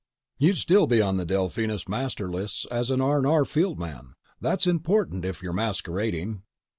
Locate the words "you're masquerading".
5.43-6.41